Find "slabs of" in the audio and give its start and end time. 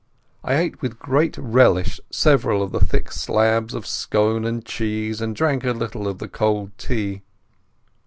3.11-3.85